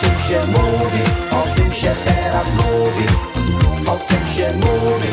tym 0.00 0.20
się 0.28 0.46
mówi, 0.46 1.02
o 1.30 1.56
tym 1.56 1.72
się 1.72 1.94
teraz 2.04 2.52
mówi 2.52 3.06
O 3.86 3.96
tym 3.96 4.26
się 4.26 4.52
mówi, 4.54 5.08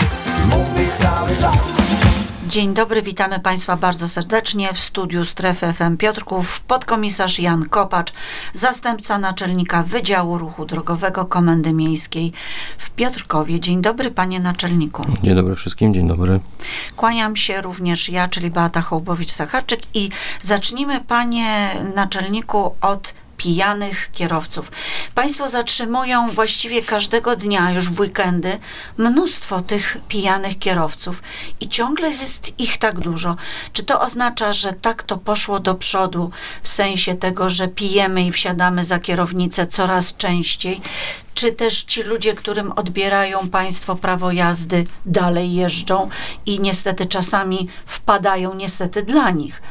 mówi 0.49 0.91
cały 0.99 1.37
czas 1.37 1.77
Dzień 2.47 2.73
dobry, 2.73 3.01
witamy 3.01 3.39
Państwa 3.39 3.77
bardzo 3.77 4.07
serdecznie 4.07 4.73
w 4.73 4.79
studiu 4.79 5.25
Strefy 5.25 5.73
FM 5.73 5.97
Piotrków. 5.97 6.59
Podkomisarz 6.59 7.39
Jan 7.39 7.69
Kopacz, 7.69 8.13
zastępca 8.53 9.17
naczelnika 9.17 9.83
Wydziału 9.83 10.37
Ruchu 10.37 10.65
Drogowego 10.65 11.25
Komendy 11.25 11.73
Miejskiej 11.73 12.31
w 12.77 12.89
Piotrkowie. 12.89 13.59
Dzień 13.59 13.81
dobry, 13.81 14.11
panie 14.11 14.39
naczelniku. 14.39 15.05
Dzień 15.23 15.35
dobry 15.35 15.55
wszystkim, 15.55 15.93
dzień 15.93 16.07
dobry. 16.07 16.39
Kłaniam 16.95 17.35
się 17.35 17.61
również 17.61 18.09
ja, 18.09 18.27
czyli 18.27 18.49
Beata 18.49 18.81
Hołbowicz-Sacharczyk 18.81 19.79
i 19.93 20.09
zacznijmy, 20.41 21.01
panie 21.01 21.69
naczelniku, 21.95 22.75
od 22.81 23.13
pijanych 23.47 24.11
kierowców. 24.11 24.71
Państwo 25.15 25.49
zatrzymują 25.49 26.29
właściwie 26.29 26.81
każdego 26.81 27.35
dnia, 27.35 27.71
już 27.71 27.89
w 27.89 27.99
weekendy, 27.99 28.59
mnóstwo 28.97 29.61
tych 29.61 29.97
pijanych 30.07 30.59
kierowców 30.59 31.23
i 31.59 31.69
ciągle 31.69 32.09
jest 32.09 32.59
ich 32.59 32.77
tak 32.77 32.99
dużo. 32.99 33.35
Czy 33.73 33.83
to 33.83 34.01
oznacza, 34.01 34.53
że 34.53 34.73
tak 34.73 35.03
to 35.03 35.17
poszło 35.17 35.59
do 35.59 35.75
przodu, 35.75 36.31
w 36.63 36.67
sensie 36.67 37.15
tego, 37.15 37.49
że 37.49 37.67
pijemy 37.67 38.25
i 38.25 38.31
wsiadamy 38.31 38.83
za 38.83 38.99
kierownicę 38.99 39.67
coraz 39.67 40.15
częściej? 40.17 40.81
Czy 41.37 41.51
też 41.51 41.83
ci 41.83 42.03
ludzie, 42.03 42.33
którym 42.33 42.71
odbierają 42.71 43.49
państwo 43.49 43.95
prawo 43.95 44.31
jazdy, 44.31 44.83
dalej 45.05 45.53
jeżdżą 45.53 46.09
i 46.45 46.59
niestety 46.59 47.05
czasami 47.05 47.67
wpadają, 47.85 48.55
niestety 48.55 49.03
dla 49.03 49.31
nich? 49.31 49.61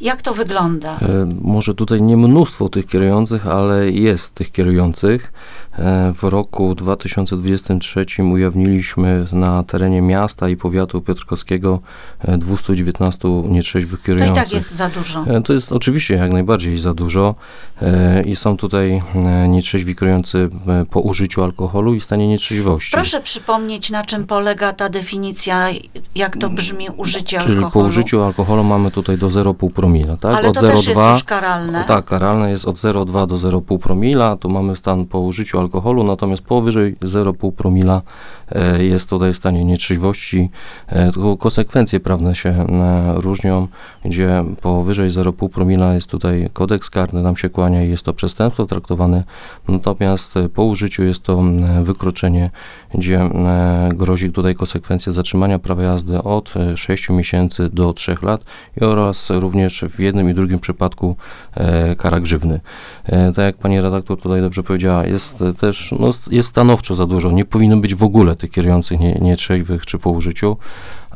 Jak 0.00 0.22
to 0.22 0.34
wygląda? 0.34 0.92
E, 0.96 0.98
może 1.42 1.74
tutaj 1.74 2.02
nie 2.02 2.16
mnóstwo 2.16 2.68
tych 2.68 2.86
kierujących, 2.86 3.46
ale 3.46 3.90
jest 3.90 4.34
tych 4.34 4.52
kierujących. 4.52 5.32
E, 5.78 6.12
w 6.14 6.22
roku 6.24 6.74
2023 6.74 8.04
ujawniliśmy 8.32 9.24
na 9.32 9.62
terenie 9.62 10.02
miasta 10.02 10.48
i 10.48 10.56
powiatu 10.56 11.00
piotrkowskiego 11.00 11.80
e, 12.20 12.38
219 12.38 13.28
nietrzeźwych 13.28 14.00
To 14.00 14.02
i 14.02 14.06
kierujących. 14.06 14.44
tak 14.44 14.52
jest 14.52 14.74
za 14.74 14.88
dużo. 14.88 15.24
E, 15.26 15.40
To 15.42 15.52
jest 15.52 15.72
oczywiście 15.72 16.14
jak 16.14 16.32
najbardziej 16.32 16.78
za 16.78 16.94
dużo 16.94 17.34
e, 17.82 18.22
i 18.22 18.36
są 18.36 18.56
tutaj 18.56 19.02
e, 19.14 19.48
nietrzeźwi 19.48 19.96
kierujący 19.96 20.48
e, 20.68 20.84
po 20.84 21.00
użyciu 21.10 21.42
alkoholu 21.44 21.94
i 21.94 22.00
stanie 22.00 22.28
nietrzeźwości. 22.28 22.92
Proszę 22.92 23.20
przypomnieć, 23.20 23.90
na 23.90 24.04
czym 24.04 24.26
polega 24.26 24.72
ta 24.72 24.88
definicja, 24.88 25.68
jak 26.14 26.36
to 26.36 26.50
brzmi 26.50 26.86
użycie 26.96 27.38
Czyli 27.38 27.54
alkoholu. 27.54 27.72
po 27.72 27.88
użyciu 27.88 28.22
alkoholu 28.22 28.64
mamy 28.64 28.90
tutaj 28.90 29.18
do 29.18 29.28
0,5 29.28 29.70
promila, 29.70 30.16
tak? 30.16 30.34
Ale 30.34 30.48
od 30.48 30.54
to 30.54 30.60
też 30.60 30.86
jest 30.86 31.00
0,2 31.00 31.14
już 31.14 31.24
karalne. 31.24 31.84
Tak, 31.84 32.04
karalne 32.04 32.50
jest 32.50 32.68
od 32.68 32.76
0,2 32.76 33.26
do 33.26 33.34
0,5 33.34 33.78
promila, 33.78 34.36
tu 34.36 34.48
mamy 34.48 34.76
stan 34.76 35.06
po 35.06 35.20
użyciu 35.20 35.58
alkoholu, 35.58 36.04
natomiast 36.04 36.42
powyżej 36.42 36.96
0,5 36.96 37.52
promila 37.52 38.02
e, 38.48 38.84
jest 38.84 39.10
tutaj 39.10 39.34
stanie 39.34 39.64
nietrzeźwości. 39.64 40.50
E, 40.86 41.12
tylko 41.12 41.36
konsekwencje 41.36 42.00
prawne 42.00 42.34
się 42.34 42.50
e, 42.50 43.14
różnią, 43.16 43.68
gdzie 44.04 44.44
powyżej 44.60 45.10
0,5 45.10 45.48
promila 45.48 45.94
jest 45.94 46.10
tutaj 46.10 46.50
kodeks 46.52 46.90
karny 46.90 47.22
nam 47.22 47.36
się 47.36 47.48
kłania 47.48 47.82
i 47.82 47.90
jest 47.90 48.04
to 48.04 48.12
przestępstwo 48.12 48.66
traktowane, 48.66 49.24
natomiast 49.68 50.36
e, 50.36 50.48
po 50.48 50.64
użyciu 50.64 50.99
jest 51.04 51.22
to 51.22 51.38
m, 51.38 51.84
wykroczenie, 51.84 52.50
gdzie 52.94 53.20
e, 53.20 53.88
grozi 53.94 54.32
tutaj 54.32 54.54
konsekwencja 54.54 55.12
zatrzymania 55.12 55.58
prawa 55.58 55.82
jazdy 55.82 56.22
od 56.22 56.54
e, 56.56 56.76
6 56.76 57.10
miesięcy 57.10 57.68
do 57.72 57.92
3 57.92 58.16
lat 58.22 58.44
oraz 58.80 59.30
również 59.30 59.84
w 59.88 60.00
jednym 60.00 60.30
i 60.30 60.34
drugim 60.34 60.60
przypadku 60.60 61.16
e, 61.54 61.96
kara 61.96 62.20
grzywny. 62.20 62.60
E, 63.04 63.32
tak 63.32 63.44
jak 63.44 63.56
pani 63.56 63.80
redaktor 63.80 64.20
tutaj 64.20 64.40
dobrze 64.40 64.62
powiedziała, 64.62 65.06
jest 65.06 65.42
e, 65.42 65.54
też, 65.54 65.94
no, 66.00 66.10
jest 66.30 66.48
stanowczo 66.48 66.94
za 66.94 67.06
dużo. 67.06 67.30
Nie 67.30 67.44
powinno 67.44 67.76
być 67.76 67.94
w 67.94 68.02
ogóle 68.02 68.36
tych 68.36 68.50
kierujących 68.50 69.00
nie, 69.00 69.12
nietrzeźwych 69.14 69.86
czy 69.86 69.98
po 69.98 70.10
użyciu, 70.10 70.56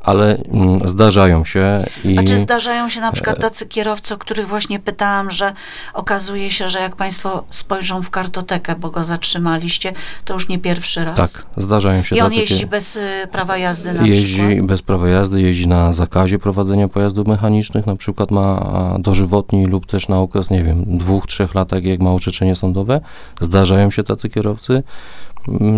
ale 0.04 0.36
mm, 0.36 0.88
zdarzają 0.88 1.44
się 1.44 1.84
i 2.04 2.18
A 2.18 2.22
czy 2.22 2.38
zdarzają 2.38 2.88
się 2.88 3.00
na 3.00 3.12
przykład 3.12 3.38
tacy 3.40 3.66
kierowcy, 3.66 4.14
o 4.14 4.18
których 4.18 4.48
właśnie 4.48 4.78
pytałam, 4.80 5.30
że 5.30 5.52
okazuje 5.94 6.50
się, 6.50 6.68
że 6.68 6.80
jak 6.80 6.96
państwo 6.96 7.44
spojrzą 7.50 8.02
w 8.02 8.10
kartotekę, 8.10 8.76
bo 8.76 8.90
go 8.90 9.04
zatrzymaliście, 9.04 9.92
to 10.24 10.34
już 10.34 10.48
nie 10.48 10.58
pierwszy 10.58 11.04
raz. 11.04 11.16
tak, 11.16 11.46
zdarzają 11.56 12.02
się 12.02 12.16
I 12.16 12.20
on 12.20 12.30
tacy 12.30 12.40
jeździ 12.40 12.66
bez 12.66 12.96
y, 12.96 13.28
prawa 13.32 13.58
jazdy 13.58 13.92
na 13.92 14.06
jeździ 14.06 14.42
przykład. 14.42 14.66
bez 14.66 14.82
prawa 14.82 15.08
jazdy, 15.08 15.42
jeździ 15.42 15.68
na 15.68 15.92
zakazie 15.92 16.38
prowadzenia 16.38 16.88
pojazdów 16.88 17.26
mechanicznych, 17.26 17.86
na 17.86 17.96
przykład 17.96 18.30
ma 18.30 18.66
dożywotni 18.98 19.66
lub 19.66 19.86
też 19.86 20.08
na 20.08 20.18
okres, 20.18 20.50
nie 20.50 20.62
wiem, 20.62 20.84
dwóch, 20.86 21.26
trzech 21.26 21.54
lat, 21.54 21.72
jak 21.82 22.00
ma 22.00 22.12
orzeczenie 22.12 22.56
sądowe. 22.56 23.00
Zdarzają 23.40 23.90
się 23.90 24.04
tacy 24.04 24.28
kierowcy. 24.28 24.82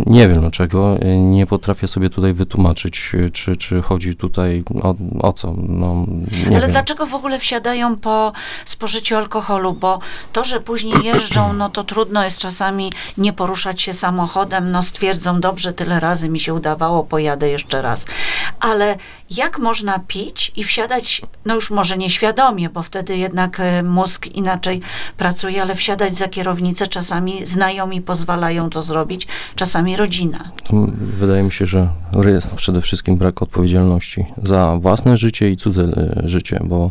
Nie 0.06 0.28
wiem 0.28 0.41
dlaczego, 0.41 0.99
nie 1.19 1.47
potrafię 1.47 1.88
sobie 1.88 2.10
tutaj 2.10 2.32
wytłumaczyć, 2.32 3.15
czy, 3.32 3.56
czy 3.56 3.82
chodzi 3.82 4.16
tutaj 4.16 4.65
o, 4.82 4.94
o 5.21 5.32
co. 5.32 5.54
No, 5.69 6.06
nie 6.50 6.56
Ale 6.56 6.60
wiem. 6.60 6.71
dlaczego 6.71 7.06
w 7.06 7.15
ogóle 7.15 7.38
wsiadają 7.38 7.97
po 7.97 8.32
spożyciu 8.65 9.16
alkoholu? 9.16 9.72
Bo 9.72 9.99
to, 10.32 10.44
że 10.44 10.60
później 10.60 11.04
jeżdżą, 11.04 11.53
no 11.59 11.69
to 11.69 11.84
trudno 11.84 12.25
jest 12.25 12.38
czasami 12.38 12.93
nie 13.19 13.32
poruszać 13.32 13.82
się 13.82 13.93
samochodem, 13.93 14.71
no 14.71 14.82
stwierdzą, 14.82 15.41
dobrze, 15.41 15.72
tyle 15.72 16.00
razy 16.00 16.28
mi 16.28 16.41
się 16.41 16.54
udawało, 16.54 17.04
pojadę 17.04 17.48
jeszcze 17.48 17.83
raz. 17.83 18.06
Ale 18.60 18.97
jak 19.31 19.59
można 19.59 19.98
pić 19.98 20.53
i 20.56 20.64
wsiadać, 20.64 21.22
no 21.44 21.54
już 21.54 21.70
może 21.70 21.98
nieświadomie, 21.98 22.70
bo 22.70 22.82
wtedy 22.82 23.16
jednak 23.16 23.60
e, 23.60 23.82
mózg 23.82 24.26
inaczej 24.26 24.81
pracuje, 25.16 25.62
ale 25.62 25.75
wsiadać 25.75 26.16
za 26.16 26.28
kierownicę 26.28 26.87
czasami 26.87 27.47
znajomi 27.47 28.03
pozwalają 28.03 28.70
to 28.70 28.82
zrobić, 28.82 29.26
czasami 29.54 29.97
rodzina. 29.97 30.50
Wydaje 30.98 31.42
mi 31.42 31.53
się, 31.53 31.66
że 31.66 31.88
jest 32.26 32.54
przede 32.54 32.81
wszystkim 32.81 33.16
brak 33.16 33.42
odpowiedzialności 33.42 34.26
za 34.42 34.76
własne 34.81 35.19
życie 35.19 35.50
i 35.50 35.56
cudze 35.56 35.82
e, 35.82 36.28
życie, 36.28 36.60
bo 36.65 36.91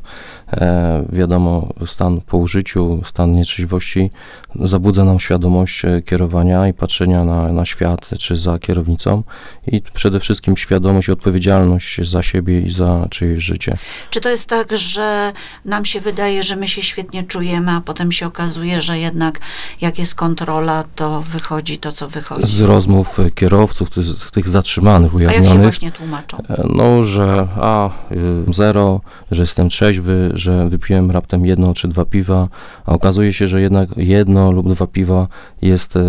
e, 0.51 1.06
wiadomo, 1.09 1.74
stan 1.85 2.22
po 2.22 2.38
użyciu, 2.38 3.01
stan 3.06 3.31
nietrzeźwości 3.31 4.12
zabudza 4.56 5.03
nam 5.03 5.19
świadomość 5.19 5.85
e, 5.85 6.01
kierowania 6.01 6.68
i 6.68 6.74
patrzenia 6.74 7.24
na, 7.24 7.51
na 7.51 7.66
świat 7.66 8.09
czy 8.19 8.38
za 8.38 8.59
kierownicą 8.59 9.24
i 9.68 9.81
przede 9.94 10.19
wszystkim 10.19 10.57
świadomość 10.57 11.07
i 11.07 11.12
odpowiedzialność 11.12 12.09
za 12.09 12.24
siebie 12.25 12.62
i 12.62 12.72
za 12.72 13.08
czyjeś 13.09 13.44
życie. 13.44 13.78
Czy 14.09 14.22
to 14.22 14.30
jest 14.30 14.50
tak, 14.50 14.78
że 14.78 15.34
nam 15.66 15.86
się 15.86 16.02
wydaje, 16.02 16.44
że 16.44 16.56
my 16.56 16.68
się 16.68 16.81
świetnie 16.81 17.24
czujemy, 17.24 17.72
a 17.72 17.81
potem 17.81 18.12
się 18.12 18.28
okazuje, 18.28 18.81
że 18.81 19.00
jednak 19.00 19.40
jak 19.81 20.00
jest 20.00 20.16
kontrola, 20.16 20.84
to 20.96 21.22
wychodzi 21.22 21.78
to, 21.78 21.91
co 21.91 22.08
wychodzi? 22.09 22.46
Z 22.46 22.62
rozmów 22.62 23.18
kierowców, 23.36 23.90
tych, 23.90 24.06
tych 24.31 24.47
zatrzymanych, 24.47 25.12
A 25.16 25.22
jak 25.22 25.34
się 25.34 25.40
ujawnionych, 25.40 25.63
właśnie 25.63 25.91
tłumaczą? 25.91 26.38
E, 26.50 26.68
No, 26.75 27.03
że 27.03 27.47
a, 27.62 27.90
y, 28.12 28.53
zero, 28.53 29.02
że 29.31 29.44
jestem 29.44 29.69
trzeźwy, 29.69 30.31
że 30.34 30.69
wypiłem 30.69 31.12
raptem 31.12 31.46
jedno 31.46 31.74
czy 31.74 31.88
dwa 31.88 32.06
piwa, 32.06 32.47
a 32.86 32.92
okazuje 32.92 33.34
się, 33.34 33.47
że 33.47 33.62
jednak 33.62 33.90
jedno 33.97 34.52
lub 34.52 34.69
dwa 34.74 34.88
piwa 34.88 35.28
jest 35.62 35.96
e, 35.96 36.02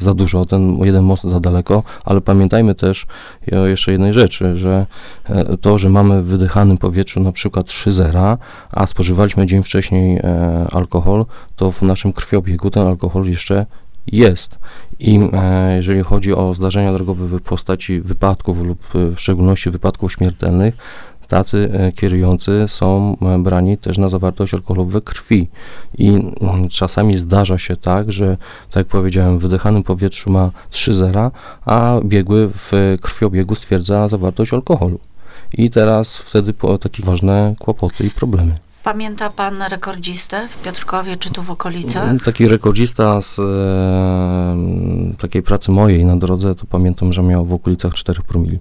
za 0.00 0.14
dużo, 0.14 0.44
ten 0.44 0.78
jeden 0.84 1.04
most 1.04 1.24
za 1.24 1.40
daleko, 1.40 1.82
ale 2.04 2.20
pamiętajmy 2.20 2.74
też 2.74 3.06
o 3.52 3.66
jeszcze 3.66 3.92
jednej 3.92 4.12
rzeczy, 4.12 4.56
że 4.56 4.86
e, 5.24 5.56
to, 5.60 5.78
że 5.78 5.88
mamy 5.88 6.22
w 6.22 6.26
wydychanym 6.26 6.78
powietrzu 6.78 7.20
na 7.20 7.32
przykład 7.32 7.66
3 7.66 7.92
zera, 7.92 8.38
a 8.70 8.86
spożywaliśmy 8.86 9.46
dzień 9.46 9.62
wcześniej 9.62 10.16
e, 10.16 10.66
alkohol, 10.72 11.26
to 11.56 11.72
w 11.72 11.82
naszym 11.82 12.12
krwiobiegu 12.12 12.70
ten 12.70 12.86
alkohol 12.86 13.26
jeszcze 13.26 13.66
jest. 14.06 14.58
I 14.98 15.20
e, 15.32 15.76
jeżeli 15.76 16.02
chodzi 16.02 16.34
o 16.34 16.54
zdarzenia 16.54 16.92
drogowe 16.92 17.26
w 17.26 17.40
postaci 17.40 18.00
wypadków 18.00 18.62
lub 18.62 18.78
e, 18.94 19.10
w 19.10 19.20
szczególności 19.20 19.70
wypadków 19.70 20.12
śmiertelnych, 20.12 20.76
tacy 21.28 21.70
e, 21.72 21.92
kierujący 21.92 22.64
są 22.66 23.16
brani 23.38 23.78
też 23.78 23.98
na 23.98 24.08
zawartość 24.08 24.54
alkoholu 24.54 24.84
we 24.84 25.00
krwi. 25.00 25.48
I 25.98 26.32
czasami 26.70 27.16
zdarza 27.16 27.58
się 27.58 27.76
tak, 27.76 28.12
że, 28.12 28.36
tak 28.70 28.76
jak 28.76 28.86
powiedziałem, 28.86 29.38
w 29.38 29.42
wydychanym 29.42 29.82
powietrzu 29.82 30.30
ma 30.30 30.50
3 30.70 30.94
zera, 30.94 31.30
a 31.64 32.00
biegły 32.04 32.50
w 32.54 32.96
krwiobiegu 33.02 33.54
stwierdza 33.54 34.08
zawartość 34.08 34.54
alkoholu. 34.54 34.98
I 35.52 35.70
teraz 35.70 36.16
wtedy 36.16 36.52
po 36.52 36.78
takie 36.78 37.02
ważne 37.02 37.54
kłopoty 37.58 38.04
i 38.04 38.10
problemy. 38.10 38.54
Pamięta 38.84 39.30
pan 39.30 39.62
rekordzistę 39.62 40.48
w 40.48 40.62
Piotrkowie 40.62 41.16
czy 41.16 41.30
tu 41.30 41.42
w 41.42 41.50
okolicach? 41.50 42.22
Taki 42.24 42.48
rekordzista 42.48 43.22
z 43.22 43.38
e, 43.38 45.14
takiej 45.18 45.42
pracy 45.42 45.70
mojej 45.70 46.04
na 46.04 46.16
drodze, 46.16 46.54
to 46.54 46.66
pamiętam, 46.66 47.12
że 47.12 47.22
miał 47.22 47.46
w 47.46 47.52
okolicach 47.52 47.94
4 47.94 48.22
promili. 48.22 48.58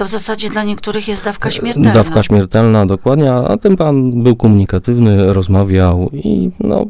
To 0.00 0.04
w 0.04 0.08
zasadzie 0.08 0.48
dla 0.50 0.64
niektórych 0.64 1.08
jest 1.08 1.24
dawka 1.24 1.50
śmiertelna. 1.50 1.92
Dawka 1.92 2.22
śmiertelna, 2.22 2.86
dokładnie, 2.86 3.32
a 3.32 3.56
ten 3.56 3.76
pan 3.76 4.22
był 4.22 4.36
komunikatywny, 4.36 5.32
rozmawiał 5.32 6.10
i 6.12 6.50
no, 6.60 6.86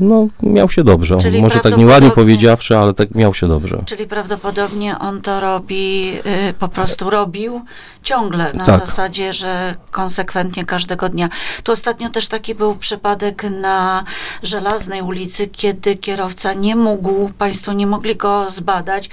no 0.00 0.28
miał 0.42 0.70
się 0.70 0.84
dobrze. 0.84 1.18
Czyli 1.18 1.42
Może 1.42 1.60
tak 1.60 1.76
nieładnie 1.76 2.10
powiedziawszy, 2.10 2.76
ale 2.76 2.94
tak 2.94 3.14
miał 3.14 3.34
się 3.34 3.48
dobrze. 3.48 3.82
Czyli 3.86 4.06
prawdopodobnie 4.06 4.98
on 4.98 5.20
to 5.20 5.40
robi, 5.40 6.08
y, 6.48 6.54
po 6.58 6.68
prostu 6.68 7.10
robił, 7.10 7.60
ciągle 8.08 8.50
na 8.54 8.64
Tak. 8.64 8.86
zasadzie, 8.86 9.32
że 9.32 9.74
konsekwentnie 9.90 10.64
każdego 10.64 11.08
dnia. 11.08 11.28
Tu 11.62 11.72
ostatnio 11.72 12.10
też 12.10 12.28
taki 12.28 12.54
był 12.54 12.74
przypadek 12.76 13.44
na 13.60 14.04
Żelaznej 14.42 15.02
ulicy, 15.02 15.46
kiedy 15.48 15.96
kierowca 15.96 16.52
nie 16.52 16.76
mógł, 16.76 17.30
państwo 17.38 17.72
nie 17.72 17.86
mogli 17.86 18.16
go 18.16 18.50
zbadać. 18.50 19.10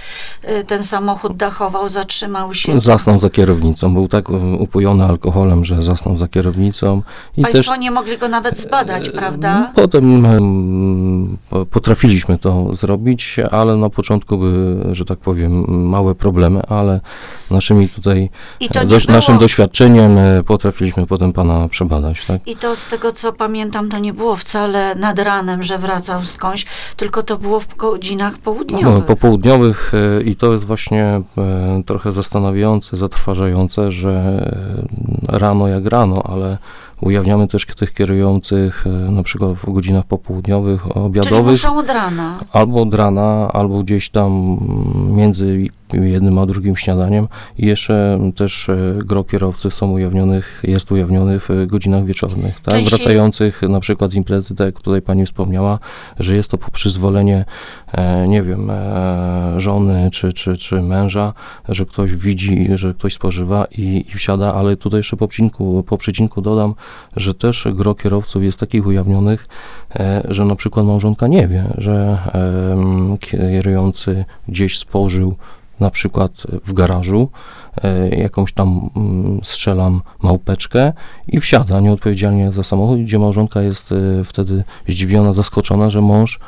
Y, 0.49 0.63
Ten 0.63 0.83
samochód 0.83 1.35
dachował, 1.37 1.89
zatrzymał 1.89 2.53
się. 2.53 2.79
Zasnął 2.79 3.19
za 3.19 3.29
kierownicą. 3.29 3.93
Był 3.93 4.07
tak 4.07 4.29
e, 4.29 4.33
upojony 4.59 5.03
alkoholem, 5.05 5.65
że 5.65 5.83
zasnął 5.83 6.15
za 6.17 6.27
kierownicą. 6.27 7.01
I 7.37 7.41
Państwo 7.41 7.71
też 7.71 7.79
nie 7.79 7.91
mogli 7.91 8.17
go 8.17 8.27
nawet 8.27 8.59
zbadać, 8.59 9.09
prawda? 9.09 9.71
Potem 9.75 10.25
em, 10.25 11.37
po- 11.49 11.65
potrafiliśmy 11.65 12.37
to 12.37 12.75
zrobić, 12.75 13.35
ale 13.51 13.75
na 13.75 13.89
początku 13.89 14.37
były, 14.37 14.95
że 14.95 15.05
tak 15.05 15.17
powiem, 15.19 15.65
małe 15.89 16.15
problemy, 16.15 16.61
ale 16.69 16.99
naszymi 17.51 17.89
tutaj, 17.89 18.29
I 18.59 18.69
to 18.69 18.80
dość, 18.85 19.05
było... 19.05 19.15
naszym 19.15 19.37
doświadczeniem 19.37 20.17
e, 20.17 20.43
potrafiliśmy 20.43 21.05
potem 21.05 21.33
pana 21.33 21.67
przebadać, 21.67 22.25
tak? 22.25 22.47
I 22.47 22.55
to 22.55 22.75
z 22.75 22.87
tego, 22.87 23.11
co 23.11 23.33
pamiętam, 23.33 23.89
to 23.89 23.99
nie 23.99 24.13
było 24.13 24.35
wcale 24.35 24.95
nad 24.95 25.19
ranem, 25.19 25.63
że 25.63 25.77
wracał 25.77 26.21
skądś, 26.21 26.65
tylko 26.95 27.23
to 27.23 27.37
było 27.37 27.59
w 27.59 27.75
godzinach 27.75 28.37
południowych. 28.37 28.85
No, 28.85 29.01
popołudniowych 29.01 29.91
e, 29.93 30.23
i 30.23 30.35
to 30.35 30.53
jest 30.53 30.65
właśnie 30.65 31.21
e, 31.37 31.83
trochę 31.85 32.11
zastanawiające, 32.11 32.97
zatrważające, 32.97 33.91
że 33.91 34.41
rano 35.27 35.67
jak 35.67 35.85
rano, 35.85 36.23
ale 36.25 36.57
ujawniamy 37.01 37.47
też 37.47 37.65
tych 37.65 37.93
kierujących 37.93 38.87
e, 38.87 38.89
na 39.11 39.23
przykład 39.23 39.51
w 39.53 39.71
godzinach 39.71 40.05
popołudniowych, 40.05 40.81
Czyli 40.81 40.93
obiadowych, 41.05 41.45
muszą 41.51 41.77
od 41.77 41.87
rana. 41.89 42.39
albo 42.53 42.81
od 42.81 42.93
rana, 42.93 43.49
albo 43.53 43.83
gdzieś 43.83 44.09
tam 44.09 44.27
mm, 44.61 45.15
między 45.15 45.69
jednym 45.93 46.37
a 46.39 46.45
drugim 46.45 46.77
śniadaniem 46.77 47.27
i 47.57 47.65
jeszcze 47.65 48.17
też 48.35 48.69
e, 48.69 48.75
gro 49.05 49.23
kierowców 49.23 49.73
są 49.73 49.91
ujawnionych, 49.91 50.59
jest 50.63 50.91
ujawniony 50.91 51.39
w 51.39 51.49
godzinach 51.67 52.05
wieczornych, 52.05 52.59
tak? 52.59 52.73
Częściej- 52.73 52.89
Wracających 52.99 53.61
na 53.61 53.79
przykład 53.79 54.11
z 54.11 54.15
imprezy, 54.15 54.55
tak 54.55 54.65
jak 54.65 54.81
tutaj 54.81 55.01
pani 55.01 55.25
wspomniała, 55.25 55.79
że 56.19 56.35
jest 56.35 56.51
to 56.51 56.57
po 56.57 56.71
przyzwolenie, 56.71 57.45
e, 57.91 58.27
nie 58.27 58.43
wiem, 58.43 58.71
żony 59.57 60.09
czy, 60.13 60.33
czy, 60.33 60.57
czy 60.57 60.81
męża, 60.81 61.33
że 61.69 61.85
ktoś 61.85 62.15
widzi, 62.15 62.67
że 62.73 62.93
ktoś 62.93 63.13
spożywa 63.13 63.65
i, 63.77 64.05
i 64.13 64.17
wsiada, 64.17 64.53
ale 64.53 64.75
tutaj 64.77 64.99
jeszcze 64.99 65.17
po 65.17 65.27
przecinku, 65.27 65.83
po 65.87 65.97
przecinku 65.97 66.41
dodam, 66.41 66.75
że 67.15 67.33
też 67.33 67.67
gro 67.73 67.95
kierowców 67.95 68.43
jest 68.43 68.59
takich 68.59 68.87
ujawnionych, 68.87 69.45
e, 69.95 70.23
że 70.29 70.45
na 70.45 70.55
przykład 70.55 70.85
małżonka 70.85 71.27
nie 71.27 71.47
wie, 71.47 71.63
że 71.77 72.17
kierujący 73.19 74.25
gdzieś 74.47 74.79
spożył 74.79 75.35
na 75.81 75.89
przykład 75.89 76.31
w 76.65 76.73
garażu 76.73 77.29
e, 77.83 78.09
jakąś 78.09 78.53
tam 78.53 78.89
mm, 78.95 79.39
strzelam 79.43 80.01
małpeczkę 80.23 80.93
i 81.27 81.39
wsiada 81.39 81.79
nieodpowiedzialnie 81.79 82.51
za 82.51 82.63
samochód, 82.63 82.99
gdzie 82.99 83.19
małżonka 83.19 83.61
jest 83.61 83.91
e, 83.91 84.23
wtedy 84.23 84.63
zdziwiona, 84.87 85.33
zaskoczona, 85.33 85.89
że 85.89 86.01
mąż, 86.01 86.39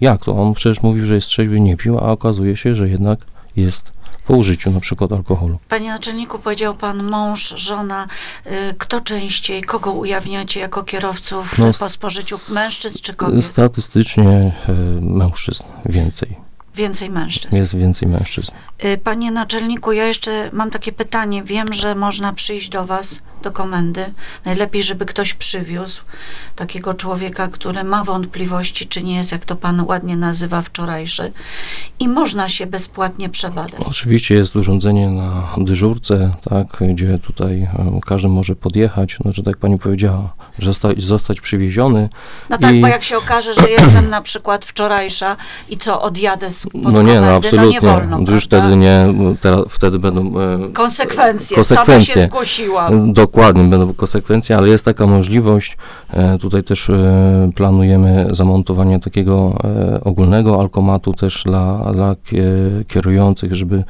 jak 0.00 0.24
to, 0.24 0.42
on 0.42 0.54
przecież 0.54 0.82
mówił, 0.82 1.06
że 1.06 1.14
jest 1.14 1.26
trzeźwy, 1.26 1.60
nie 1.60 1.76
pił, 1.76 1.98
a 1.98 2.02
okazuje 2.02 2.56
się, 2.56 2.74
że 2.74 2.88
jednak 2.88 3.18
jest 3.56 3.95
po 4.26 4.34
użyciu 4.34 4.70
na 4.70 4.80
przykład 4.80 5.12
alkoholu. 5.12 5.58
Panie 5.68 5.88
naczelniku, 5.90 6.38
powiedział 6.38 6.74
pan 6.74 7.02
mąż, 7.02 7.48
żona. 7.56 8.08
Y, 8.46 8.74
Kto 8.78 9.00
częściej, 9.00 9.62
kogo 9.62 9.92
ujawniacie 9.92 10.60
jako 10.60 10.82
kierowców 10.84 11.58
No, 11.58 11.68
y, 11.68 11.72
po 11.78 11.88
spożyciu? 11.88 12.36
Mężczyzn 12.54 12.98
czy 13.02 13.14
kobiet? 13.14 13.44
Statystycznie 13.44 14.52
e, 14.68 14.72
mężczyzn 15.00 15.64
więcej, 15.86 16.36
Więcej 16.76 17.10
mężczyzn. 17.10 17.56
jest 17.56 17.76
więcej 17.76 18.08
mężczyzn. 18.08 18.52
Y, 18.84 18.98
Panie 19.04 19.30
naczelniku, 19.30 19.92
ja 19.92 20.04
jeszcze 20.06 20.50
mam 20.52 20.70
takie 20.70 20.92
pytanie. 20.92 21.42
Wiem, 21.44 21.72
że 21.72 21.94
można 21.94 22.32
przyjść 22.32 22.68
do 22.68 22.84
Was, 22.84 23.20
do 23.42 23.52
komendy. 23.52 24.12
Najlepiej, 24.44 24.82
żeby 24.82 25.06
ktoś 25.06 25.34
przywiózł 25.34 26.02
takiego 26.56 26.94
człowieka, 26.94 27.48
który 27.48 27.84
ma 27.84 28.04
wątpliwości, 28.04 28.86
czy 28.86 29.02
nie 29.02 29.14
jest, 29.16 29.32
jak 29.32 29.44
to 29.44 29.56
Pan 29.56 29.80
ładnie 29.86 30.16
nazywa, 30.16 30.62
wczorajszy. 30.62 31.32
I 32.00 32.08
można 32.08 32.48
się 32.48 32.66
bezpłatnie 32.66 33.28
przebadać. 33.28 33.80
Oczywiście 33.86 34.34
jest 34.34 34.56
urządzenie 34.56 35.10
na 35.10 35.48
dyżurce, 35.58 36.34
tak, 36.50 36.66
gdzie 36.92 37.18
tutaj 37.18 37.62
e, 37.62 38.00
każdy 38.06 38.28
może 38.28 38.56
podjechać, 38.56 39.16
no, 39.24 39.32
że 39.32 39.42
tak 39.42 39.56
pani 39.56 39.78
powiedziała, 39.78 40.34
zostać, 40.58 41.02
zostać 41.02 41.40
przywieziony. 41.40 42.08
No 42.50 42.58
tak, 42.58 42.74
I- 42.74 42.80
bo 42.80 42.86
jak 42.86 43.04
się 43.04 43.18
okaże, 43.18 43.54
że 43.54 43.70
jestem 43.70 44.10
na 44.10 44.20
przykład 44.20 44.64
wczorajsza 44.64 45.36
i 45.68 45.78
co, 45.78 46.02
odjadę 46.02 46.50
z 46.50 46.65
No 46.74 47.02
nie, 47.02 47.20
no 47.20 47.26
absolutnie. 47.26 47.78
no 47.82 47.96
nie 47.96 47.98
wolno, 48.08 48.32
już 48.32 48.44
wtedy 48.44 48.76
nie, 48.76 49.06
teraz, 49.40 49.60
wtedy 49.68 49.98
będą 49.98 50.32
Konsekwencje, 50.72 51.56
konsekwencje. 51.56 51.86
sama 51.86 52.00
się 52.00 52.24
zgłosiłam. 52.26 53.12
Dokładnie, 53.12 53.64
będą 53.64 53.94
konsekwencje, 53.94 54.56
ale 54.56 54.68
jest 54.68 54.84
taka 54.84 55.06
możliwość. 55.06 55.76
E, 56.12 56.38
tutaj 56.38 56.62
też 56.62 56.90
e, 56.90 57.50
planujemy 57.54 58.26
zamontowanie 58.30 59.00
takiego 59.00 59.58
e, 59.64 60.00
ogólnego 60.04 60.60
alkomatu 60.60 61.12
też 61.12 61.42
dla, 61.44 61.92
dla 61.92 62.12
kie- 62.14 62.84
kierujących, 62.88 63.54
żeby 63.54 63.84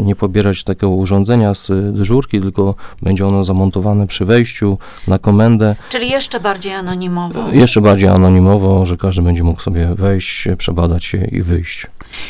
nie 0.00 0.16
pobierać 0.16 0.64
takiego 0.64 0.90
urządzenia 0.90 1.54
z 1.54 1.70
dyżurki, 1.96 2.40
tylko 2.40 2.74
będzie 3.02 3.26
ono 3.26 3.44
zamontowane 3.44 4.06
przy 4.06 4.24
wejściu 4.24 4.78
na 5.08 5.18
komendę. 5.18 5.76
Czyli 5.90 6.10
jeszcze 6.10 6.40
bardziej 6.40 6.72
anonimowo. 6.74 7.44
Jeszcze 7.52 7.80
bardziej 7.80 8.08
anonimowo, 8.08 8.86
że 8.86 8.96
każdy 8.96 9.22
będzie 9.22 9.42
mógł 9.42 9.60
sobie 9.60 9.94
wejść, 9.94 10.48
przebadać 10.58 11.04
się 11.04 11.24
i 11.24 11.42
wyjść. 11.42 11.65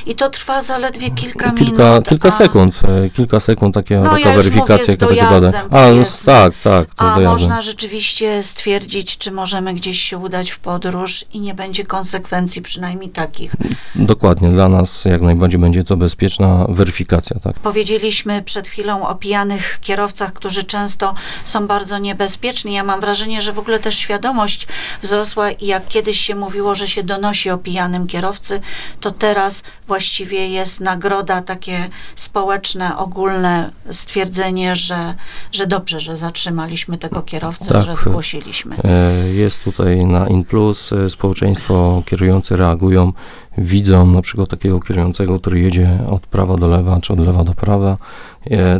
I 0.06 0.14
to 0.14 0.30
trwa 0.30 0.62
zaledwie 0.62 1.10
kilka, 1.10 1.50
Kilka, 1.50 1.82
minut. 1.90 2.08
kilka 2.08 2.28
a- 2.28 2.30
sekund, 2.30 2.80
e, 3.06 3.10
kilka 3.10 3.40
sekund 3.40 3.74
takie, 3.74 3.96
No, 4.00 4.10
taka 4.10 4.18
ja 4.30 4.36
weryfikacja, 4.36 4.92
jaka 4.94 5.06
dojazdem, 5.06 5.54
A, 5.70 5.80
jest- 5.86 6.10
z, 6.14 6.24
tak, 6.24 6.52
tak, 6.64 6.94
to 6.94 7.04
A 7.04 7.20
można 7.20 7.62
rzeczywiście 7.62 8.42
stwierdzić, 8.42 9.18
czy 9.18 9.30
możemy 9.30 9.74
gdzieś 9.74 10.00
się 10.00 10.18
udać 10.18 10.50
w 10.50 10.58
podróż 10.58 11.24
i 11.32 11.40
nie 11.40 11.54
będzie 11.54 11.84
konsekwencji, 11.84 12.62
przynajmniej 12.62 13.10
takich. 13.10 13.52
Dokładnie, 13.94 14.48
dla 14.50 14.68
nas 14.68 15.04
jak 15.04 15.22
najbardziej 15.22 15.60
będzie 15.60 15.84
to 15.84 15.96
bezpieczna 15.96 16.66
weryfikacja, 16.68 17.40
tak. 17.40 17.54
Powiedzieliśmy 17.60 18.42
przed 18.42 18.68
chwilą 18.68 19.08
o 19.08 19.14
pijanych 19.14 19.78
kierowcach, 19.80 20.32
którzy 20.32 20.64
często 20.64 21.14
są 21.44 21.66
bardzo 21.66 21.98
niebezpieczni. 21.98 22.74
Ja 22.74 22.84
mam 22.84 23.00
wrażenie, 23.00 23.42
że 23.42 23.52
w 23.52 23.58
ogóle 23.58 23.78
też 23.78 23.98
świadomość 23.98 24.66
wzrosła 25.02 25.50
i 25.50 25.66
jak 25.66 25.88
kiedyś 25.88 26.20
się 26.20 26.34
mówiło, 26.34 26.74
że 26.74 26.88
się 26.88 27.02
donosi 27.02 27.50
o 27.50 27.58
pijanym 27.58 28.06
kierowcy, 28.06 28.60
to 29.00 29.10
teraz 29.26 29.62
właściwie 29.86 30.48
jest 30.48 30.80
nagroda, 30.80 31.42
takie 31.42 31.88
społeczne, 32.14 32.96
ogólne 32.98 33.70
stwierdzenie, 33.90 34.76
że, 34.76 35.14
że 35.52 35.66
dobrze, 35.66 36.00
że 36.00 36.16
zatrzymaliśmy 36.16 36.98
tego 36.98 37.22
kierowcę, 37.22 37.72
Tak. 37.72 37.84
że 37.84 37.96
zgłosiliśmy. 37.96 38.76
E, 38.84 39.28
Jest 39.28 39.64
tutaj 39.64 40.06
na 40.06 40.28
InPlus, 40.28 40.92
e, 40.92 41.10
społeczeństwo 41.10 42.02
kierujące 42.06 42.56
reagują, 42.56 43.12
widzą 43.58 44.06
na 44.06 44.22
przykład 44.22 44.48
takiego 44.48 44.80
kierującego, 44.80 45.38
który 45.40 45.60
jedzie 45.60 45.98
od 46.10 46.26
prawa 46.26 46.56
do 46.56 46.68
lewa, 46.68 47.00
czy 47.00 47.12
od 47.12 47.18
lewa 47.20 47.44
do 47.44 47.54
prawa, 47.54 47.96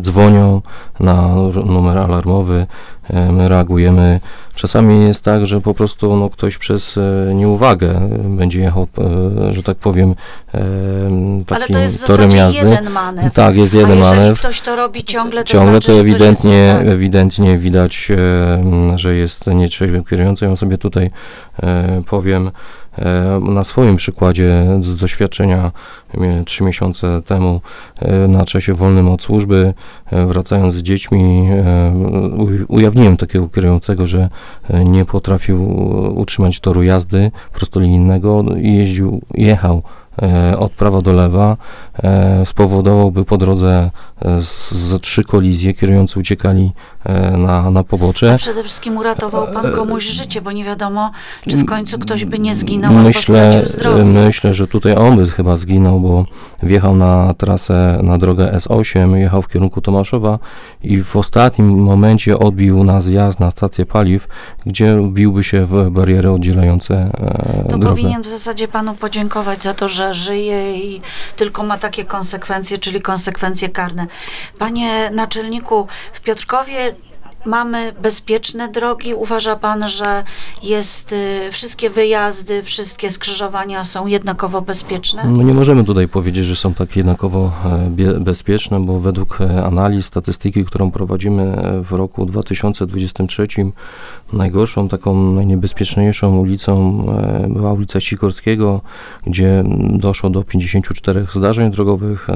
dzwonią 0.00 0.62
na 1.00 1.28
numer 1.64 1.98
alarmowy, 1.98 2.66
e, 3.10 3.32
my 3.32 3.48
reagujemy. 3.48 4.20
Czasami 4.54 5.06
jest 5.06 5.24
tak, 5.24 5.46
że 5.46 5.60
po 5.60 5.74
prostu 5.74 6.16
no, 6.16 6.30
ktoś 6.30 6.58
przez 6.58 6.98
e, 6.98 7.34
nieuwagę 7.34 7.90
e, 7.90 8.08
będzie 8.36 8.60
jechał, 8.60 8.86
e, 9.48 9.52
że 9.52 9.62
tak 9.62 9.76
powiem, 9.76 10.14
e, 10.54 10.60
takim 11.46 11.74
to 11.74 11.78
jest 11.78 12.06
torem 12.06 12.30
jazdy. 12.30 12.58
jeden 12.58 12.90
manewr. 12.90 13.30
Tak, 13.30 13.56
jest 13.56 13.74
jeden 13.74 13.98
manewr. 13.98 14.38
ktoś 14.38 14.60
to 14.60 14.76
robi 14.76 15.04
ciągle, 15.04 15.44
to 15.44 15.52
Ciągle 15.52 15.70
znaczy, 15.70 15.86
to 15.86 16.00
ewidentnie, 16.00 16.74
tak. 16.78 16.86
ewidentnie 16.86 17.58
widać, 17.58 18.08
e, 18.10 18.98
że 18.98 19.14
jest 19.14 19.46
nietrzeźwy 19.46 20.02
kierujący. 20.10 20.44
Ja 20.44 20.56
sobie 20.56 20.78
tutaj 20.78 21.10
e, 21.62 22.02
powiem 22.06 22.46
e, 22.46 22.50
na 23.40 23.64
swoim 23.64 23.96
przykładzie 23.96 24.66
z 24.80 24.96
doświadczenia 24.96 25.72
e, 26.14 26.44
trzy 26.44 26.64
miesiące 26.64 27.22
temu 27.26 27.60
e, 27.98 28.28
na 28.28 28.44
czasie 28.44 28.74
wolnym 28.74 29.08
od 29.08 29.22
służby, 29.22 29.74
e, 30.06 30.26
wracając 30.26 30.74
z 30.74 30.82
dziećmi, 30.82 31.48
e, 31.50 32.64
ujawniłem 32.68 33.16
takiego 33.16 33.48
kierującego, 33.48 34.06
że 34.06 34.28
e, 34.70 34.84
nie 34.84 35.04
potrafił 35.04 35.76
utrzymać 36.18 36.60
toru 36.60 36.82
jazdy 36.82 37.30
prostolinijnego 37.52 38.44
i 38.60 38.74
jeździł, 38.74 39.20
jechał 39.34 39.82
e, 40.22 40.58
od 40.58 40.72
prawa 40.72 41.00
do 41.00 41.12
lewa, 41.12 41.56
e, 42.02 42.44
spowodowałby 42.44 43.24
po 43.24 43.36
drodze 43.36 43.90
e, 44.22 44.42
z, 44.42 44.72
z 44.72 45.00
trzy 45.00 45.24
kolizje, 45.24 45.74
kierujący 45.74 46.20
uciekali 46.20 46.64
e, 46.64 46.95
na, 47.38 47.70
na 47.70 47.84
pobocze. 47.84 48.34
A 48.34 48.36
przede 48.36 48.62
wszystkim 48.64 48.96
uratował 48.96 49.46
pan 49.54 49.72
komuś 49.72 50.04
życie, 50.04 50.40
bo 50.40 50.52
nie 50.52 50.64
wiadomo, 50.64 51.10
czy 51.50 51.56
w 51.56 51.64
końcu 51.64 51.98
ktoś 51.98 52.24
by 52.24 52.38
nie 52.38 52.54
zginął 52.54 52.90
albo 52.90 53.02
Myślę, 53.02 53.52
stracił 53.52 53.72
zdrowie. 53.72 54.04
myślę, 54.04 54.54
że 54.54 54.66
tutaj 54.66 54.96
on 54.96 55.16
by 55.16 55.26
chyba 55.26 55.56
zginął, 55.56 56.00
bo 56.00 56.24
wjechał 56.62 56.96
na 56.96 57.34
trasę, 57.34 58.00
na 58.02 58.18
drogę 58.18 58.52
S8, 58.56 59.14
jechał 59.14 59.42
w 59.42 59.48
kierunku 59.48 59.80
Tomaszowa 59.80 60.38
i 60.82 61.02
w 61.02 61.16
ostatnim 61.16 61.78
momencie 61.78 62.38
odbił 62.38 62.84
na 62.84 63.00
zjazd 63.00 63.40
na 63.40 63.50
stację 63.50 63.86
paliw, 63.86 64.28
gdzie 64.66 64.98
biłby 65.08 65.44
się 65.44 65.66
w 65.66 65.90
bariery 65.90 66.30
oddzielające 66.30 66.94
e, 66.94 67.62
To 67.62 67.68
drogę. 67.68 67.88
powinien 67.88 68.22
w 68.22 68.26
zasadzie 68.26 68.68
panu 68.68 68.94
podziękować 68.94 69.62
za 69.62 69.74
to, 69.74 69.88
że 69.88 70.14
żyje 70.14 70.76
i 70.78 71.00
tylko 71.36 71.62
ma 71.62 71.78
takie 71.78 72.04
konsekwencje, 72.04 72.78
czyli 72.78 73.00
konsekwencje 73.00 73.68
karne. 73.68 74.06
Panie 74.58 75.10
naczelniku, 75.10 75.86
w 76.12 76.20
Piotrkowie 76.20 76.94
mamy 77.46 77.92
bezpieczne 78.02 78.68
drogi. 78.68 79.14
Uważa 79.14 79.56
pan, 79.56 79.88
że 79.88 80.24
jest 80.62 81.12
y, 81.12 81.48
wszystkie 81.52 81.90
wyjazdy, 81.90 82.62
wszystkie 82.62 83.10
skrzyżowania 83.10 83.84
są 83.84 84.06
jednakowo 84.06 84.62
bezpieczne? 84.62 85.24
No 85.24 85.42
nie 85.42 85.54
możemy 85.54 85.84
tutaj 85.84 86.08
powiedzieć, 86.08 86.44
że 86.44 86.56
są 86.56 86.74
tak 86.74 86.96
jednakowo 86.96 87.52
e, 87.98 88.20
bezpieczne, 88.20 88.80
bo 88.80 89.00
według 89.00 89.40
e, 89.40 89.64
analiz, 89.64 90.06
statystyki, 90.06 90.64
którą 90.64 90.90
prowadzimy 90.90 91.42
e, 91.42 91.82
w 91.82 91.92
roku 91.92 92.26
2023, 92.26 93.46
najgorszą, 94.32 94.88
taką 94.88 95.32
najniebezpieczniejszą 95.32 96.38
ulicą 96.38 97.06
była 97.48 97.72
ulica 97.72 98.00
Sikorskiego, 98.00 98.80
gdzie 99.26 99.64
doszło 99.90 100.30
do 100.30 100.42
54 100.42 101.26
zdarzeń 101.34 101.70
drogowych, 101.70 102.26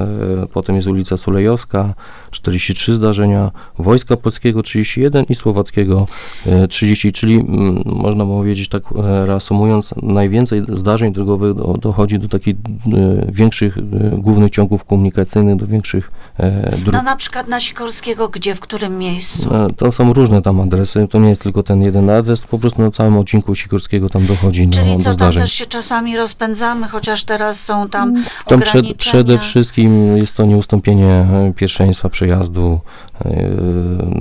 potem 0.53 0.75
jest 0.75 0.87
ulica 0.87 1.17
Sulejowska, 1.17 1.93
43 2.31 2.95
zdarzenia, 2.95 3.51
Wojska 3.77 4.17
Polskiego 4.17 4.63
31 5.09 5.25
i 5.29 5.35
Słowackiego 5.35 6.05
e, 6.45 6.67
30, 6.67 7.11
czyli 7.11 7.33
mm, 7.39 7.81
można 7.85 8.25
powiedzieć 8.25 8.69
tak 8.69 8.83
e, 8.97 9.25
reasumując, 9.25 9.93
najwięcej 10.01 10.63
zdarzeń 10.73 11.13
drogowych 11.13 11.53
do, 11.53 11.73
dochodzi 11.73 12.19
do 12.19 12.27
takich 12.27 12.55
e, 12.55 13.31
większych 13.31 13.77
e, 13.77 13.81
głównych 14.17 14.51
ciągów 14.51 14.85
komunikacyjnych, 14.85 15.55
do 15.55 15.67
większych 15.67 16.11
e, 16.37 16.77
dróg. 16.77 16.93
No 16.93 17.01
na 17.03 17.15
przykład 17.15 17.47
na 17.47 17.59
Sikorskiego, 17.59 18.29
gdzie, 18.29 18.55
w 18.55 18.59
którym 18.59 18.97
miejscu? 18.97 19.55
E, 19.55 19.67
To 19.77 19.91
są 19.91 20.13
różne 20.13 20.41
tam 20.41 20.59
adresy, 20.61 21.07
to 21.09 21.19
nie 21.19 21.29
jest 21.29 21.41
tylko 21.43 21.63
ten 21.63 21.81
jeden 21.81 22.09
adres, 22.09 22.41
po 22.41 22.59
prostu 22.59 22.81
na 22.81 22.91
całym 22.91 23.17
odcinku 23.17 23.55
Sikorskiego 23.55 24.09
tam 24.09 24.25
dochodzi 24.25 24.67
do, 24.67 24.73
Czyli 24.79 24.91
do 24.91 24.97
co, 24.97 25.03
tam 25.03 25.13
zdarzeń. 25.13 25.43
też 25.43 25.51
się 25.53 25.65
czasami 25.65 26.17
rozpędzamy, 26.17 26.87
chociaż 26.87 27.23
teraz 27.23 27.59
są 27.65 27.89
tam 27.89 28.15
Tam 28.47 28.61
przed, 28.61 28.75
ograniczenia. 28.75 28.93
przede 28.97 29.37
wszystkim 29.39 30.17
jest 30.17 30.33
to 30.35 30.45
nieustąpienie 30.45 31.07
e, 31.07 31.53
pierwszeństwa 31.55 32.09
przejazdu, 32.09 32.79
e, 33.25 33.49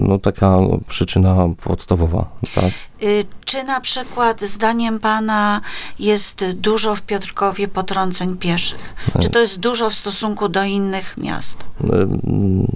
no 0.01 0.19
taka 0.19 0.57
przyczyna 0.89 1.49
podstawowa, 1.63 2.27
tak. 2.55 2.90
Y, 3.03 3.25
Czy 3.45 3.65
na 3.65 3.81
przykład 3.81 4.41
zdaniem 4.43 5.01
pana 5.01 5.61
jest 5.99 6.45
dużo 6.55 6.95
w 6.95 7.03
Piotrkowie 7.03 7.69
potrąceń 7.69 8.37
pieszych? 8.37 8.95
Czy 9.21 9.31
to 9.31 9.39
jest 9.39 9.59
dużo 9.61 9.91
w 9.91 9.95
stosunku 9.95 10.49
do 10.49 10.65
innych 10.65 11.17
miast? 11.19 11.65
E, 11.85 12.07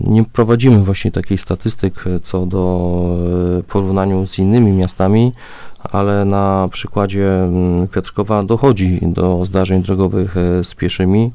Nie 0.01 0.25
prowadzimy 0.25 0.79
właśnie 0.79 1.11
takich 1.13 1.41
statystyk 1.41 2.05
e, 2.07 2.21
co 2.21 2.47
do 2.47 2.63
porównaniu 3.69 4.27
z 4.27 4.39
innymi 4.39 4.73
miastami, 4.73 5.33
ale 5.93 6.25
na 6.25 6.69
przykładzie 6.73 7.45
mm, 7.45 7.89
Piotrkowa 7.89 8.43
dochodzi 8.43 8.99
do 9.03 9.45
zdarzeń 9.45 9.83
drogowych 9.83 10.35
z 10.63 10.75
pieszymi, 10.75 11.33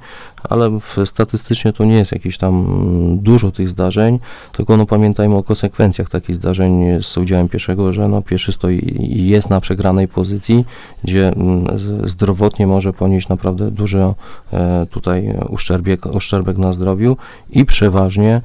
ale 0.50 0.79
w, 0.79 0.98
statystycznie 1.05 1.74
to 1.74 1.86
nie 1.86 1.96
jest 1.96 2.12
jakieś 2.12 2.38
tam 2.38 2.60
mm, 2.60 3.17
dużo 3.17 3.51
tych 3.51 3.69
zdarzeń, 3.69 4.19
tylko 4.51 4.77
no 4.77 4.86
pamiętajmy 4.86 5.36
o 5.36 5.43
konsekwencjach 5.43 6.10
takich 6.10 6.36
zdarzeń 6.36 7.01
z 7.01 7.17
udziałem 7.17 7.50
pieszego, 7.50 7.93
że 7.93 8.08
no 8.08 8.22
pieszy 8.22 8.51
stoi 8.51 8.79
i 8.80 9.28
jest 9.28 9.50
na 9.50 9.62
przegranej 9.62 10.08
pozycji, 10.08 10.66
gdzie 11.04 11.28
mm, 11.28 11.66
zdrowotnie 12.04 12.68
może 12.68 12.94
ponieść 12.94 13.28
naprawdę 13.28 13.72
duży 13.72 14.00
e, 14.54 14.86
tutaj 14.90 15.34
uszczerbek, 15.50 16.16
uszczerbek 16.16 16.58
na 16.58 16.74
zdrowiu 16.74 17.18
i 17.50 17.66
przeważnie 17.66 18.42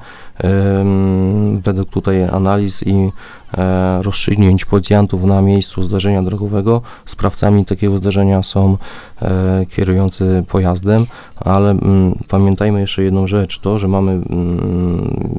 według 1.59 1.89
tutaj 1.89 2.23
analiz 2.23 2.83
i 2.87 3.11
e, 3.57 4.03
rozstrzygnięć 4.03 4.65
policjantów 4.65 5.23
na 5.23 5.41
miejscu 5.41 5.83
zdarzenia 5.83 6.23
drogowego 6.23 6.81
sprawcami 7.05 7.65
takiego 7.65 7.97
zdarzenia 7.97 8.43
są 8.43 8.77
e, 9.21 9.65
kierujący 9.65 10.43
pojazdem, 10.47 11.05
ale 11.35 11.71
mm, 11.71 12.15
pamiętajmy 12.29 12.79
jeszcze 12.79 13.03
jedną 13.03 13.27
rzecz, 13.27 13.59
to, 13.59 13.77
że 13.77 13.87
mamy 13.87 14.11
mm, 14.11 14.25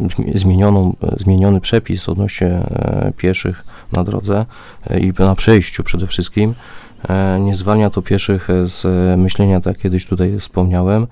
zmi- 0.09 0.39
zmienioną, 0.39 0.95
zmieniony 1.17 1.61
przepis 1.61 2.09
odnośnie 2.09 2.49
e, 2.49 3.13
pieszych 3.17 3.65
na 3.93 4.05
drodze 4.05 4.47
i 5.01 5.13
na 5.19 5.35
przejściu 5.35 5.85
przede 5.85 6.07
wszystkim, 6.07 6.55
nie 7.41 7.55
zwalnia 7.55 7.91
to 7.91 8.03
pieszych 8.03 8.49
z 8.63 8.85
myślenia, 9.21 9.61
tak 9.61 9.75
jak 9.75 9.83
kiedyś 9.83 10.07
tutaj 10.07 10.39
wspomniałem. 10.41 11.07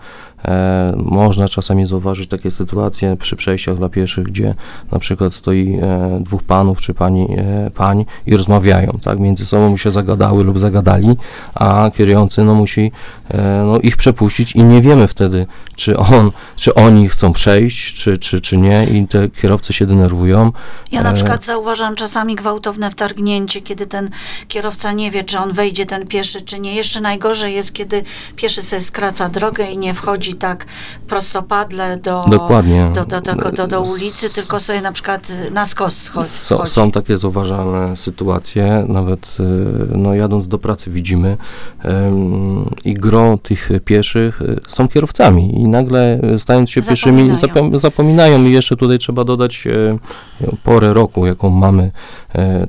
E, 0.49 0.95
Można 0.97 1.49
czasami 1.49 1.87
zauważyć 1.87 2.31
takie 2.31 2.51
sytuacje 2.51 3.17
przy 3.17 3.37
przejściach 3.37 3.77
dla 3.77 3.89
pieszych, 3.89 4.25
gdzie 4.25 4.55
na 4.93 4.99
przykład 4.99 5.35
stoi 5.35 5.79
e, 5.83 6.19
dwóch 6.21 6.43
panów 6.43 6.79
czy 6.81 6.95
pani, 6.95 7.29
e, 7.39 7.71
pań 7.71 8.05
i 8.27 8.37
rozmawiają, 8.37 8.99
tak, 9.03 9.19
między 9.19 9.47
sobą 9.47 9.77
się 9.77 9.91
zagadały 9.91 10.45
lub 10.45 10.59
zagadali, 10.59 11.17
a 11.55 11.91
kierujący 11.97 12.45
no, 12.45 12.55
musi 12.55 12.93
e, 13.29 13.65
no, 13.67 13.79
ich 13.79 13.97
przepuścić 13.97 14.53
i 14.53 14.63
nie 14.63 14.83
wiemy 14.83 15.09
wtedy, 15.09 15.47
czy 15.77 15.97
on, 15.97 16.31
czy 16.57 16.75
oni 16.75 17.09
chcą 17.09 17.33
przejść, 17.33 17.95
czy, 17.95 18.19
czy, 18.19 18.41
czy 18.41 18.57
nie 18.57 18.87
i 18.87 19.09
te 19.09 19.29
kierowcy 19.31 19.73
się 19.73 19.87
denerwują. 19.87 20.53
Ja 20.93 21.03
na 21.03 21.13
przykład 21.13 21.45
zauważam 21.45 21.97
czasami 21.97 22.35
gwałtowne 22.37 22.91
wtargnięcie, 22.91 23.61
kiedy 23.61 23.87
ten 23.87 24.11
kierowca 24.49 24.93
nie 24.93 25.11
wie, 25.11 25.25
czy 25.25 25.39
on 25.39 25.53
wejdzie 25.53 25.87
ten 25.87 26.07
pieszy, 26.07 26.43
czy 26.43 26.61
nie. 26.61 26.75
Jeszcze 26.75 27.01
najgorzej 27.01 27.55
jest, 27.55 27.73
kiedy 27.73 28.03
pieszy 28.37 28.63
sobie 28.63 28.83
skraca 28.83 29.29
drogę 29.29 29.71
i 29.71 29.79
nie 29.79 29.95
wchodzi 29.95 30.34
tak 30.35 30.67
prostopadle 31.09 31.97
do, 31.97 32.25
Dokładnie. 32.31 32.91
do, 32.95 33.05
do, 33.05 33.21
do, 33.21 33.51
do, 33.53 33.67
do 33.67 33.81
ulicy, 33.81 34.35
tylko 34.35 34.61
sobie 34.61 34.81
na 34.81 34.93
przykład 34.93 35.33
na 35.53 35.67
skos 35.67 35.97
schodzi. 35.97 36.29
So, 36.29 36.67
są 36.67 36.91
takie 36.91 37.17
zauważalne 37.17 37.97
sytuacje, 37.97 38.85
nawet 38.89 39.37
y, 39.41 39.97
no, 39.97 40.15
jadąc 40.15 40.49
do 40.49 40.59
pracy 40.59 40.91
widzimy 40.91 41.37
em, 41.83 42.71
i 42.85 42.95
gro 42.95 43.39
tych 43.43 43.69
pieszych 43.85 44.43
y, 44.43 44.57
są 44.69 44.89
kierowcami 44.89 45.61
i 45.61 45.69
nagle 45.69 46.21
y, 46.35 46.39
stając 46.39 46.71
się 46.71 46.83
pieszymi 46.83 47.37
Zapominają. 47.37 47.71
zapom- 47.71 47.79
zapominają 47.81 48.45
i 48.45 48.53
jeszcze 48.53 48.77
tutaj 48.77 48.99
trzeba 48.99 49.25
dodać 49.25 49.65
porę 50.65 50.93
roku, 50.93 51.27
jaką 51.27 51.51
mamy, 51.51 51.91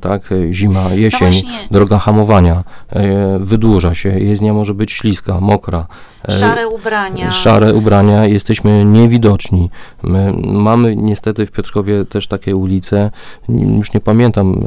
tak, 0.02 0.32
e, 0.32 0.54
zima, 0.54 0.90
jesień, 0.94 1.32
No 1.46 1.78
droga 1.78 2.00
hamowania, 2.00 2.64
e, 2.90 3.40
wydłuża 3.40 3.94
się, 3.94 4.10
jezdnia 4.20 4.54
może 4.54 4.74
być 4.74 4.92
śliska, 4.92 5.40
mokra. 5.42 5.88
e, 6.28 6.32
Szare 6.32 6.68
ubrania. 6.68 7.32
szare 7.32 7.74
ubrania, 7.74 8.26
jesteśmy 8.26 8.86
niewidoczni. 8.86 9.70
My 10.04 10.34
mamy 10.44 10.96
niestety 10.96 11.46
w 11.46 11.52
Piotrkowie 11.52 12.06
też 12.06 12.28
takie 12.28 12.56
ulice, 12.56 13.12
już 13.50 13.94
nie 13.94 14.00
pamiętam, 14.00 14.64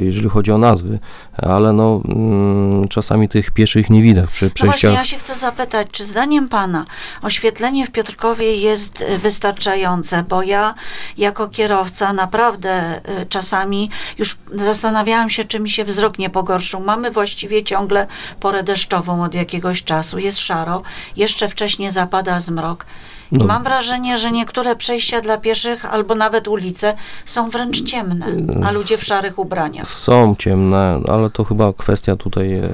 jeżeli 0.00 0.28
chodzi 0.28 0.52
o 0.52 0.58
nazwy, 0.58 0.98
ale 1.36 1.72
no 1.72 2.00
mm, 2.08 2.88
czasami 2.88 3.28
tych 3.28 3.50
pieszych 3.50 3.90
nie 3.90 4.02
widać 4.02 4.30
przy 4.30 4.44
No 4.44 4.50
właśnie, 4.50 4.68
przejściach. 4.70 4.94
ja 4.94 5.04
się 5.04 5.16
chcę 5.16 5.34
zapytać, 5.34 5.88
czy 5.90 6.04
zdaniem 6.04 6.48
Pana 6.48 6.84
oświetlenie 7.22 7.86
w 7.86 7.90
Piotrkowie 7.90 8.56
jest 8.56 9.04
wystarczające? 9.22 10.24
Bo 10.28 10.42
ja 10.42 10.74
jako 11.18 11.48
kierowca 11.48 12.12
naprawdę 12.12 13.00
czasami 13.28 13.90
już 14.18 14.36
zastanawiałam 14.54 15.30
się, 15.30 15.44
czy 15.44 15.60
mi 15.60 15.70
się 15.70 15.84
wzrok 15.84 16.18
nie 16.18 16.30
pogorszył. 16.30 16.80
Mamy 16.80 17.10
właściwie 17.10 17.64
ciągle 17.64 18.06
porę 18.40 18.62
deszczową 18.62 19.24
od 19.24 19.34
jakiegoś 19.34 19.84
czasu. 19.84 20.18
Jest 20.18 20.38
szaro, 20.38 20.82
jeszcze 21.16 21.48
wcześniej 21.48 21.90
zapada 21.90 22.40
zmrok. 22.40 22.86
No. 23.32 23.44
mam 23.44 23.64
wrażenie, 23.64 24.18
że 24.18 24.32
niektóre 24.32 24.76
przejścia 24.76 25.20
dla 25.20 25.38
pieszych 25.38 25.84
albo 25.84 26.14
nawet 26.14 26.48
ulice 26.48 26.94
są 27.24 27.50
wręcz 27.50 27.82
ciemne, 27.82 28.26
a 28.66 28.70
ludzie 28.70 28.96
w 28.96 29.04
szarych 29.04 29.38
ubraniach. 29.38 29.86
Są 29.86 30.36
ciemne, 30.38 31.00
ale 31.08 31.30
to 31.30 31.44
chyba 31.44 31.72
kwestia 31.72 32.16
tutaj 32.16 32.54
e, 32.54 32.70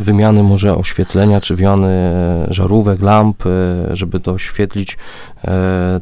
wymiany 0.00 0.42
może 0.42 0.76
oświetlenia, 0.76 1.40
czy 1.40 1.56
wymiany 1.56 1.88
e, 1.88 2.46
żarówek, 2.50 3.02
lamp, 3.02 3.46
e, 3.46 3.50
żeby 3.96 4.20
to 4.20 4.32
oświetlić 4.32 4.98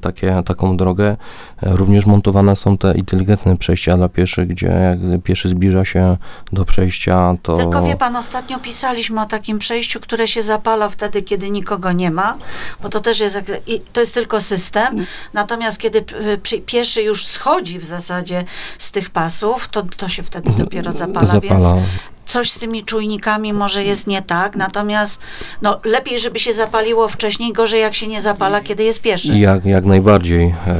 takie, 0.00 0.42
taką 0.46 0.76
drogę. 0.76 1.16
Również 1.62 2.06
montowane 2.06 2.56
są 2.56 2.78
te 2.78 2.94
inteligentne 2.94 3.56
przejścia 3.56 3.96
dla 3.96 4.08
pieszych, 4.08 4.48
gdzie 4.48 4.66
jak 4.66 5.22
pieszy 5.22 5.48
zbliża 5.48 5.84
się 5.84 6.16
do 6.52 6.64
przejścia, 6.64 7.34
to... 7.42 7.56
Tylko 7.56 7.82
wie 7.82 7.96
pan, 7.96 8.16
ostatnio 8.16 8.58
pisaliśmy 8.58 9.20
o 9.20 9.26
takim 9.26 9.58
przejściu, 9.58 10.00
które 10.00 10.28
się 10.28 10.42
zapala 10.42 10.88
wtedy, 10.88 11.22
kiedy 11.22 11.50
nikogo 11.50 11.92
nie 11.92 12.10
ma, 12.10 12.36
bo 12.82 12.88
to 12.88 13.00
też 13.00 13.20
jest, 13.20 13.38
i 13.66 13.80
to 13.92 14.00
jest 14.00 14.14
tylko 14.14 14.40
system. 14.40 14.96
Natomiast 15.32 15.78
kiedy 15.78 16.04
przy- 16.42 16.60
pieszy 16.60 17.02
już 17.02 17.26
schodzi 17.26 17.78
w 17.78 17.84
zasadzie 17.84 18.44
z 18.78 18.90
tych 18.90 19.10
pasów, 19.10 19.68
to, 19.68 19.82
to 19.96 20.08
się 20.08 20.22
wtedy 20.22 20.50
dopiero 20.50 20.92
zapala. 20.92 21.40
Więc 21.40 21.64
zapala. 21.64 21.82
coś 22.26 22.50
z 22.50 22.58
tymi 22.58 22.84
czujnikami 22.84 23.52
może 23.52 23.84
jest 23.84 24.06
nie 24.06 24.22
tak, 24.22 24.56
natomiast 24.56 25.20
no, 25.62 25.80
lepiej, 25.84 26.18
żeby 26.18 26.38
się 26.38 26.52
zapaliło 26.52 27.08
wcześniej, 27.08 27.52
gorzej 27.52 27.80
jak 27.80 27.94
się 27.94 28.06
nie 28.08 28.20
zapala, 28.20 28.60
kiedy 28.60 28.84
jest 28.84 29.00
pieszy. 29.02 29.38
Jak, 29.38 29.64
jak 29.64 29.84
najbardziej. 29.84 30.44
E, 30.66 30.74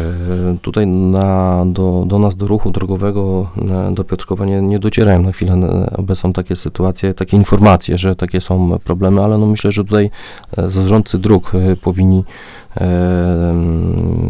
Tutaj 0.62 0.86
na, 0.86 1.62
do, 1.66 2.04
do 2.06 2.18
nas, 2.18 2.36
do 2.36 2.46
ruchu 2.46 2.70
drogowego, 2.70 3.50
e, 3.90 3.94
do 3.94 4.04
Piotrkowa 4.04 4.44
nie, 4.44 4.60
nie 4.60 4.78
docierałem 4.78 5.22
na 5.22 5.32
chwilę 5.32 5.52
e, 5.54 5.96
obecną 5.96 6.32
takie 6.32 6.56
sytuacje, 6.56 7.14
takie 7.14 7.36
informacje, 7.36 7.98
że 7.98 8.16
takie 8.16 8.40
są 8.40 8.78
problemy, 8.84 9.24
ale 9.24 9.38
no 9.38 9.46
myślę, 9.46 9.72
że 9.72 9.84
tutaj 9.84 10.10
e, 10.56 10.70
zarządcy 10.70 11.18
dróg 11.18 11.52
e, 11.54 11.76
powinni 11.76 12.18
e, 12.18 12.61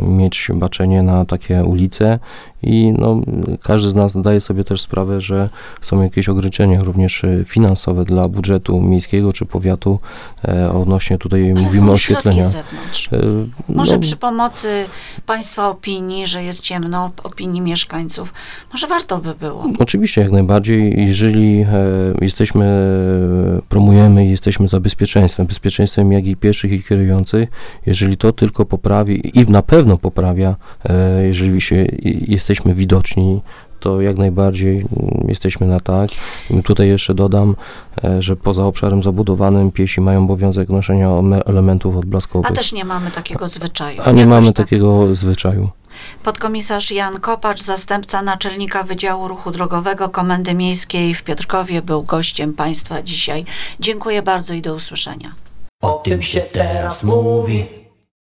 mieć 0.08 0.50
baczenie 0.54 1.02
na 1.02 1.24
takie 1.24 1.64
ulice 1.64 2.18
i 2.62 2.94
no, 2.98 3.20
każdy 3.62 3.90
z 3.90 3.94
nas 3.94 4.12
zdaje 4.12 4.40
sobie 4.40 4.64
też 4.64 4.80
sprawę, 4.80 5.20
że 5.20 5.50
są 5.80 6.02
jakieś 6.02 6.28
ograniczenia 6.28 6.82
również 6.82 7.24
e, 7.24 7.44
finansowe 7.44 8.04
dla 8.04 8.28
budżetu 8.28 8.80
miejskiego 8.80 9.32
czy 9.32 9.46
powiatu 9.46 9.98
e, 10.48 10.72
odnośnie 10.72 11.18
tutaj 11.18 11.50
Ale 11.50 11.60
mówimy 11.60 11.90
oświetlenia. 11.90 12.44
E, 12.46 13.18
Może 13.68 13.94
no, 13.94 14.00
przy 14.00 14.16
pomocy 14.16 14.84
Państwa 15.26 15.68
opinii, 15.68 16.26
że 16.26 16.42
jest 16.42 16.60
ciemno, 16.60 17.10
opinii 17.24 17.60
mieszkańców, 17.60 18.34
może 18.72 18.86
warto 18.86 19.18
by 19.18 19.34
było. 19.34 19.66
Oczywiście, 19.78 20.20
jak 20.20 20.32
najbardziej. 20.32 21.06
Jeżeli 21.06 21.60
e, 21.60 21.66
jesteśmy, 22.20 22.64
promujemy 23.68 24.26
i 24.26 24.30
jesteśmy 24.30 24.68
za 24.68 24.80
bezpieczeństwem, 24.80 25.46
bezpieczeństwem 25.46 26.12
jak 26.12 26.26
i 26.26 26.36
pieszych 26.36 26.72
i 26.72 26.82
kierujących, 26.82 27.48
jeżeli 27.86 28.16
to 28.16 28.31
tylko 28.32 28.64
poprawi 28.64 29.38
i 29.38 29.50
na 29.50 29.62
pewno 29.62 29.98
poprawia, 29.98 30.56
e, 30.84 31.22
jeżeli 31.26 31.60
się, 31.60 31.86
jesteśmy 32.28 32.74
widoczni, 32.74 33.40
to 33.80 34.00
jak 34.00 34.16
najbardziej 34.16 34.76
mm, 34.78 35.24
jesteśmy 35.28 35.66
na 35.66 35.80
tak. 35.80 36.10
I 36.50 36.62
tutaj 36.62 36.88
jeszcze 36.88 37.14
dodam, 37.14 37.56
e, 38.04 38.22
że 38.22 38.36
poza 38.36 38.64
obszarem 38.64 39.02
zabudowanym 39.02 39.72
piesi 39.72 40.00
mają 40.00 40.24
obowiązek 40.24 40.68
noszenia 40.68 41.10
elementów 41.46 41.94
A 41.94 41.98
odblaskowych. 41.98 42.52
też 42.52 42.72
nie 42.72 42.84
mamy 42.84 43.10
takiego 43.10 43.48
zwyczaju. 43.48 44.00
A 44.04 44.10
nie 44.12 44.20
Jakoś 44.20 44.30
mamy 44.30 44.46
tak. 44.46 44.56
takiego 44.66 45.14
zwyczaju. 45.14 45.70
Podkomisarz 46.22 46.90
Jan 46.90 47.20
Kopacz, 47.20 47.62
zastępca 47.62 48.22
naczelnika 48.22 48.82
Wydziału 48.82 49.28
Ruchu 49.28 49.50
Drogowego 49.50 50.08
Komendy 50.08 50.54
Miejskiej 50.54 51.14
w 51.14 51.22
Piotrkowie, 51.22 51.82
był 51.82 52.02
gościem 52.02 52.54
Państwa 52.54 53.02
dzisiaj. 53.02 53.44
Dziękuję 53.80 54.22
bardzo 54.22 54.54
i 54.54 54.62
do 54.62 54.74
usłyszenia. 54.74 55.34
O 55.82 55.90
tym 56.04 56.22
się 56.22 56.40
teraz 56.40 57.04
mówi 57.04 57.81